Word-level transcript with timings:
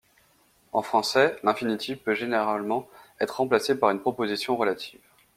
En 0.71 0.81
français, 0.81 1.37
l'infinitive 1.43 1.97
peut 1.99 2.15
généralement 2.15 2.89
être 3.19 3.37
remplacée 3.37 3.77
par 3.79 3.91
une 3.91 3.99
proposition 3.99 4.57
relative. 4.57 4.99